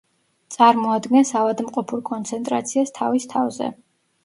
წარმოადგენს 0.53 1.33
ავადმყოფურ 1.41 2.03
კონცენტრაციას 2.09 2.97
თავის 2.99 3.31
თავზე. 3.37 3.73